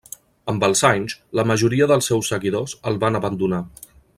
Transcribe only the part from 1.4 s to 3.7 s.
la majoria dels seus seguidors el van abandonar.